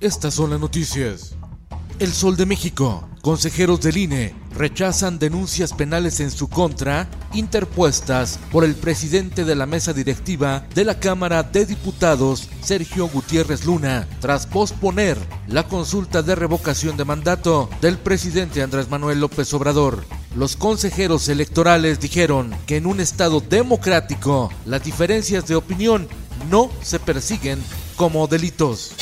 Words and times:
Estas 0.00 0.34
son 0.34 0.50
las 0.50 0.60
noticias. 0.60 1.34
El 1.98 2.12
Sol 2.12 2.36
de 2.36 2.44
México. 2.44 3.08
Consejeros 3.22 3.80
del 3.80 3.96
INE 3.96 4.34
rechazan 4.54 5.18
denuncias 5.18 5.72
penales 5.72 6.20
en 6.20 6.30
su 6.30 6.48
contra 6.48 7.08
interpuestas 7.32 8.38
por 8.52 8.62
el 8.64 8.74
presidente 8.74 9.44
de 9.44 9.54
la 9.56 9.66
mesa 9.66 9.92
directiva 9.92 10.66
de 10.74 10.84
la 10.84 11.00
Cámara 11.00 11.42
de 11.42 11.66
Diputados, 11.66 12.48
Sergio 12.60 13.08
Gutiérrez 13.08 13.64
Luna, 13.64 14.06
tras 14.20 14.46
posponer 14.46 15.18
la 15.48 15.66
consulta 15.66 16.22
de 16.22 16.34
revocación 16.34 16.96
de 16.96 17.04
mandato 17.04 17.68
del 17.80 17.98
presidente 17.98 18.62
Andrés 18.62 18.90
Manuel 18.90 19.20
López 19.20 19.52
Obrador. 19.54 20.04
Los 20.36 20.54
consejeros 20.54 21.28
electorales 21.30 21.98
dijeron 21.98 22.54
que 22.66 22.76
en 22.76 22.84
un 22.84 23.00
Estado 23.00 23.40
democrático 23.40 24.52
las 24.66 24.84
diferencias 24.84 25.46
de 25.46 25.56
opinión 25.56 26.06
no 26.50 26.70
se 26.82 26.98
persiguen 26.98 27.58
como 27.96 28.26
delitos. 28.26 28.92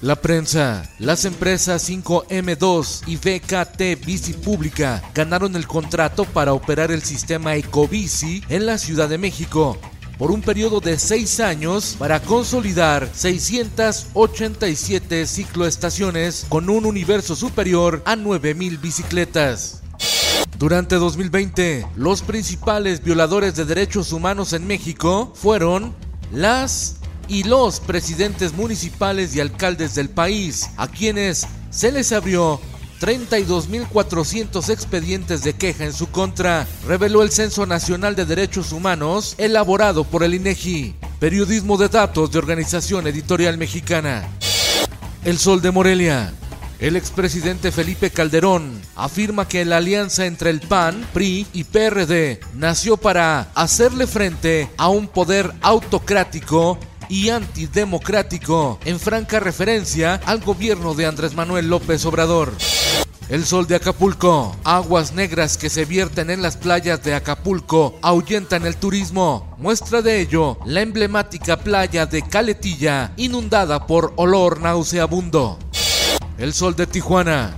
La 0.00 0.16
prensa, 0.16 0.90
las 0.98 1.26
empresas 1.26 1.86
5M2 1.90 3.02
y 3.06 3.16
VKT 3.16 4.02
Bici 4.06 4.32
Pública 4.32 5.02
ganaron 5.14 5.56
el 5.56 5.66
contrato 5.66 6.24
para 6.24 6.54
operar 6.54 6.90
el 6.90 7.02
sistema 7.02 7.54
Ecobici 7.56 8.42
en 8.48 8.64
la 8.64 8.78
Ciudad 8.78 9.10
de 9.10 9.18
México 9.18 9.76
por 10.16 10.30
un 10.30 10.40
periodo 10.40 10.80
de 10.80 10.98
seis 10.98 11.38
años 11.38 11.96
para 11.98 12.20
consolidar 12.20 13.10
687 13.12 15.26
cicloestaciones 15.26 16.46
con 16.48 16.70
un 16.70 16.86
universo 16.86 17.36
superior 17.36 18.00
a 18.06 18.16
9.000 18.16 18.80
bicicletas. 18.80 19.82
Durante 20.58 20.96
2020, 20.96 21.86
los 21.94 22.22
principales 22.22 23.04
violadores 23.04 23.54
de 23.54 23.64
derechos 23.64 24.12
humanos 24.12 24.52
en 24.52 24.66
México 24.66 25.32
fueron 25.36 25.94
las 26.32 26.96
y 27.28 27.44
los 27.44 27.78
presidentes 27.78 28.54
municipales 28.54 29.36
y 29.36 29.40
alcaldes 29.40 29.94
del 29.94 30.08
país, 30.08 30.68
a 30.76 30.88
quienes 30.88 31.46
se 31.70 31.92
les 31.92 32.10
abrió 32.10 32.60
32.400 33.00 34.68
expedientes 34.70 35.44
de 35.44 35.52
queja 35.52 35.84
en 35.84 35.92
su 35.92 36.10
contra, 36.10 36.66
reveló 36.88 37.22
el 37.22 37.30
Censo 37.30 37.64
Nacional 37.64 38.16
de 38.16 38.24
Derechos 38.24 38.72
Humanos 38.72 39.36
elaborado 39.38 40.02
por 40.02 40.24
el 40.24 40.34
INEGI, 40.34 40.96
periodismo 41.20 41.76
de 41.76 41.88
datos 41.88 42.32
de 42.32 42.38
Organización 42.38 43.06
Editorial 43.06 43.58
Mexicana. 43.58 44.28
El 45.24 45.38
Sol 45.38 45.60
de 45.62 45.70
Morelia. 45.70 46.32
El 46.80 46.94
expresidente 46.94 47.72
Felipe 47.72 48.10
Calderón 48.10 48.80
afirma 48.94 49.48
que 49.48 49.64
la 49.64 49.78
alianza 49.78 50.26
entre 50.26 50.50
el 50.50 50.60
PAN, 50.60 51.04
PRI 51.12 51.44
y 51.52 51.64
PRD 51.64 52.38
nació 52.54 52.96
para 52.96 53.50
hacerle 53.56 54.06
frente 54.06 54.70
a 54.76 54.88
un 54.88 55.08
poder 55.08 55.52
autocrático 55.60 56.78
y 57.08 57.30
antidemocrático, 57.30 58.78
en 58.84 59.00
franca 59.00 59.40
referencia 59.40 60.20
al 60.24 60.40
gobierno 60.40 60.94
de 60.94 61.06
Andrés 61.06 61.34
Manuel 61.34 61.68
López 61.68 62.04
Obrador. 62.04 62.52
El 63.28 63.44
sol 63.44 63.66
de 63.66 63.74
Acapulco, 63.74 64.56
aguas 64.64 65.12
negras 65.12 65.58
que 65.58 65.68
se 65.68 65.84
vierten 65.84 66.30
en 66.30 66.40
las 66.40 66.56
playas 66.56 67.02
de 67.02 67.14
Acapulco 67.14 67.98
ahuyentan 68.00 68.64
el 68.64 68.76
turismo. 68.76 69.54
Muestra 69.58 70.00
de 70.00 70.20
ello 70.20 70.58
la 70.64 70.80
emblemática 70.80 71.58
playa 71.58 72.06
de 72.06 72.22
Caletilla, 72.22 73.12
inundada 73.18 73.86
por 73.86 74.14
olor 74.16 74.60
nauseabundo. 74.60 75.58
El 76.38 76.54
sol 76.54 76.76
de 76.76 76.86
Tijuana, 76.86 77.56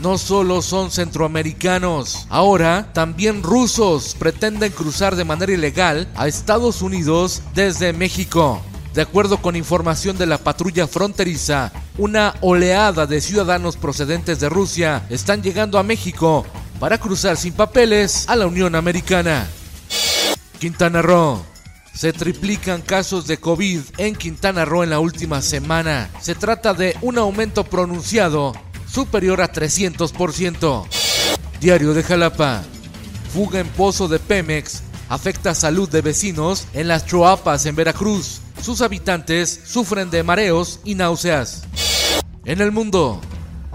no 0.00 0.16
solo 0.16 0.62
son 0.62 0.90
centroamericanos, 0.90 2.26
ahora 2.30 2.90
también 2.94 3.42
rusos 3.42 4.16
pretenden 4.18 4.72
cruzar 4.72 5.16
de 5.16 5.24
manera 5.26 5.52
ilegal 5.52 6.08
a 6.16 6.26
Estados 6.26 6.80
Unidos 6.80 7.42
desde 7.54 7.92
México. 7.92 8.62
De 8.94 9.02
acuerdo 9.02 9.36
con 9.42 9.54
información 9.54 10.16
de 10.16 10.24
la 10.24 10.38
patrulla 10.38 10.86
fronteriza, 10.86 11.72
una 11.98 12.34
oleada 12.40 13.06
de 13.06 13.20
ciudadanos 13.20 13.76
procedentes 13.76 14.40
de 14.40 14.48
Rusia 14.48 15.04
están 15.10 15.42
llegando 15.42 15.78
a 15.78 15.82
México 15.82 16.46
para 16.80 16.96
cruzar 16.96 17.36
sin 17.36 17.52
papeles 17.52 18.28
a 18.30 18.36
la 18.36 18.46
Unión 18.46 18.74
Americana. 18.74 19.46
Quintana 20.58 21.02
Roo. 21.02 21.52
Se 21.94 22.12
triplican 22.12 22.82
casos 22.82 23.26
de 23.26 23.38
COVID 23.38 23.80
en 23.98 24.16
Quintana 24.16 24.64
Roo 24.64 24.82
en 24.82 24.90
la 24.90 24.98
última 24.98 25.42
semana. 25.42 26.10
Se 26.20 26.34
trata 26.34 26.74
de 26.74 26.96
un 27.02 27.18
aumento 27.18 27.64
pronunciado 27.64 28.52
superior 28.90 29.40
a 29.40 29.52
300%. 29.52 30.86
Diario 31.60 31.94
de 31.94 32.02
Jalapa. 32.02 32.62
Fuga 33.32 33.60
en 33.60 33.68
pozo 33.68 34.08
de 34.08 34.18
Pemex 34.18 34.82
afecta 35.08 35.54
salud 35.54 35.88
de 35.88 36.00
vecinos 36.00 36.66
en 36.72 36.88
las 36.88 37.06
Choapas 37.06 37.66
en 37.66 37.76
Veracruz 37.76 38.42
sus 38.62 38.80
habitantes 38.80 39.60
sufren 39.64 40.10
de 40.10 40.22
mareos 40.22 40.78
y 40.84 40.94
náuseas. 40.94 41.64
En 42.44 42.60
el 42.60 42.70
mundo, 42.70 43.20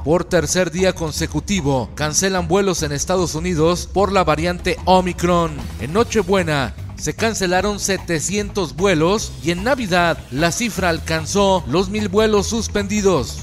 por 0.06 0.24
tercer 0.24 0.72
día 0.72 0.94
consecutivo, 0.94 1.90
cancelan 1.94 2.48
vuelos 2.48 2.84
en 2.84 2.94
Estados 2.94 3.36
Unidos 3.36 3.90
por 3.92 4.14
la 4.14 4.24
variante 4.24 4.78
Omicron. 4.86 5.52
En 5.82 5.92
Nochebuena, 5.92 6.74
se 6.98 7.16
cancelaron 7.16 7.80
700 7.80 8.76
vuelos 8.76 9.32
y 9.44 9.52
en 9.52 9.64
Navidad 9.64 10.18
la 10.32 10.52
cifra 10.52 10.90
alcanzó 10.90 11.64
los 11.68 11.90
mil 11.90 12.10
vuelos 12.10 12.48
suspendidos. 12.48 13.40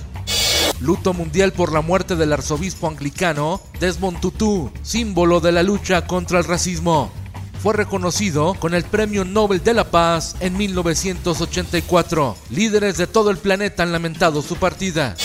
Luto 0.81 1.15
mundial 1.15 1.53
por 1.53 1.73
la 1.73 1.81
muerte 1.81 2.17
del 2.17 2.33
arzobispo 2.33 2.89
anglicano 2.89 3.61
Desmond 3.81 4.21
Tutu, 4.21 4.71
símbolo 4.83 5.41
de 5.41 5.53
la 5.53 5.63
lucha 5.63 6.07
contra 6.07 6.39
el 6.39 6.45
racismo 6.45 7.11
fue 7.65 7.73
reconocido 7.73 8.53
con 8.61 8.75
el 8.75 8.85
Premio 8.85 9.25
Nobel 9.25 9.65
de 9.65 9.73
la 9.73 9.85
Paz 9.85 10.37
en 10.41 10.55
1984. 10.55 12.37
Líderes 12.51 12.99
de 12.99 13.07
todo 13.07 13.31
el 13.31 13.39
planeta 13.39 13.83
han 13.83 13.91
lamentado 13.91 14.43
su 14.43 14.57
partida. 14.57 15.17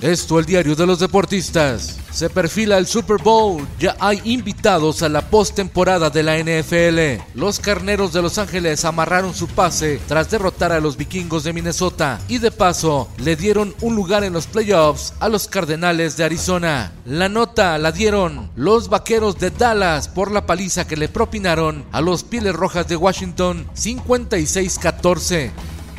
Esto 0.00 0.38
el 0.38 0.46
diario 0.46 0.76
de 0.76 0.86
los 0.86 1.00
deportistas. 1.00 1.98
Se 2.12 2.30
perfila 2.30 2.78
el 2.78 2.86
Super 2.86 3.20
Bowl. 3.20 3.66
Ya 3.80 3.96
hay 3.98 4.20
invitados 4.22 5.02
a 5.02 5.08
la 5.08 5.28
postemporada 5.28 6.08
de 6.08 6.22
la 6.22 6.38
NFL. 6.38 7.20
Los 7.34 7.58
carneros 7.58 8.12
de 8.12 8.22
Los 8.22 8.38
Ángeles 8.38 8.84
amarraron 8.84 9.34
su 9.34 9.48
pase 9.48 10.00
tras 10.06 10.30
derrotar 10.30 10.70
a 10.70 10.78
los 10.78 10.96
vikingos 10.96 11.42
de 11.42 11.52
Minnesota. 11.52 12.20
Y 12.28 12.38
de 12.38 12.52
paso, 12.52 13.08
le 13.18 13.34
dieron 13.34 13.74
un 13.80 13.96
lugar 13.96 14.22
en 14.22 14.34
los 14.34 14.46
playoffs 14.46 15.14
a 15.18 15.28
los 15.28 15.48
Cardenales 15.48 16.16
de 16.16 16.22
Arizona. 16.22 16.92
La 17.04 17.28
nota 17.28 17.76
la 17.76 17.90
dieron 17.90 18.52
los 18.54 18.88
vaqueros 18.88 19.40
de 19.40 19.50
Dallas 19.50 20.06
por 20.06 20.30
la 20.30 20.46
paliza 20.46 20.86
que 20.86 20.96
le 20.96 21.08
propinaron 21.08 21.84
a 21.90 22.00
los 22.00 22.22
Pieles 22.22 22.54
Rojas 22.54 22.86
de 22.86 22.94
Washington 22.94 23.66
56-14. 23.74 25.50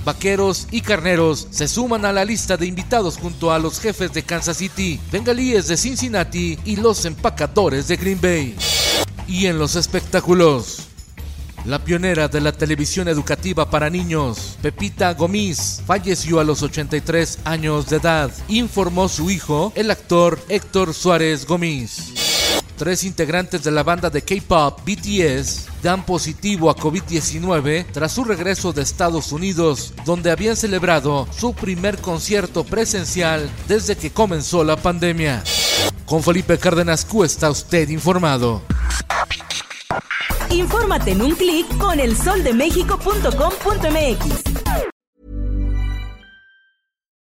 Vaqueros 0.04 0.68
y 0.72 0.82
Carneros 0.82 1.48
se 1.52 1.68
suman 1.68 2.06
a 2.06 2.14
la 2.14 2.26
lista 2.26 2.58
de 2.58 2.66
invitados 2.66 3.18
junto 3.18 3.52
a 3.52 3.60
los 3.60 3.80
jefes 3.80 4.14
de 4.14 4.24
Kansas 4.24 4.58
City, 4.58 5.00
Bengalíes 5.12 5.68
de 5.68 5.78
Cincinnati 5.78 6.58
y 6.66 6.78
los 6.78 7.06
empacadores 7.06 7.88
de 7.88 7.98
Green 7.98 8.20
Bay. 8.22 8.56
Y 9.28 9.46
en 9.46 9.60
los 9.60 9.76
espectáculos, 9.76 10.88
la 11.66 11.80
pionera 11.84 12.28
de 12.28 12.42
la 12.42 12.52
televisión 12.52 13.08
educativa 13.08 13.70
para 13.70 13.90
niños, 13.90 14.58
Pepita 14.62 15.14
Gomis, 15.14 15.82
falleció 15.86 16.40
a 16.40 16.44
los 16.44 16.64
83 16.64 17.40
años 17.44 17.90
de 17.90 17.98
edad, 17.98 18.32
informó 18.48 19.10
su 19.10 19.30
hijo, 19.30 19.72
el 19.76 19.92
actor 19.92 20.40
Héctor 20.50 20.94
Suárez 20.94 21.46
Gomis. 21.46 22.19
Tres 22.80 23.04
integrantes 23.04 23.62
de 23.62 23.70
la 23.72 23.84
banda 23.84 24.10
de 24.10 24.22
K-pop 24.22 24.80
BTS 24.86 25.66
dan 25.84 26.06
positivo 26.06 26.70
a 26.70 26.78
COVID-19 26.78 27.88
tras 27.92 28.14
su 28.14 28.24
regreso 28.24 28.72
de 28.72 28.84
Estados 28.84 29.34
Unidos, 29.34 29.94
donde 30.06 30.32
habían 30.32 30.56
celebrado 30.56 31.28
su 31.38 31.54
primer 31.54 31.98
concierto 31.98 32.64
presencial 32.64 33.50
desde 33.68 33.98
que 33.98 34.12
comenzó 34.12 34.64
la 34.64 34.78
pandemia. 34.78 35.44
Con 36.06 36.24
Felipe 36.24 36.58
Cárdenas 36.58 37.04
Q 37.04 37.26
está 37.26 37.52
usted 37.52 37.90
informado. 37.90 38.62
Infórmate 40.50 41.12
en 41.12 41.22
un 41.22 41.36
clic 41.36 41.68
con 41.78 42.00
elsoldemexico.com.mx. 42.00 44.49